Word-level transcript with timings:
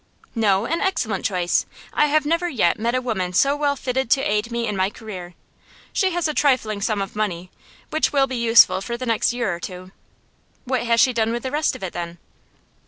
'No; 0.33 0.65
an 0.65 0.81
excellent 0.81 1.23
choice. 1.25 1.67
I 1.93 2.07
have 2.07 2.25
never 2.25 2.49
yet 2.49 2.79
met 2.79 2.95
a 2.95 3.01
woman 3.03 3.33
so 3.33 3.55
well 3.55 3.75
fitted 3.75 4.09
to 4.09 4.23
aid 4.23 4.49
me 4.51 4.65
in 4.67 4.75
my 4.75 4.89
career. 4.89 5.35
She 5.93 6.09
has 6.09 6.27
a 6.27 6.33
trifling 6.33 6.81
sum 6.81 7.03
of 7.03 7.15
money, 7.15 7.51
which 7.91 8.11
will 8.11 8.25
be 8.25 8.35
useful 8.35 8.81
for 8.81 8.97
the 8.97 9.05
next 9.05 9.31
year 9.31 9.53
or 9.53 9.59
two' 9.59 9.91
'What 10.65 10.81
has 10.87 10.99
she 10.99 11.13
done 11.13 11.31
with 11.31 11.43
the 11.43 11.51
rest 11.51 11.75
of 11.75 11.83
it, 11.83 11.93
then? 11.93 12.17